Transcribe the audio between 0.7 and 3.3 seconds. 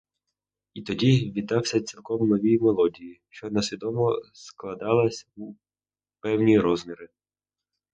І тоді віддався цілком новій мелодії,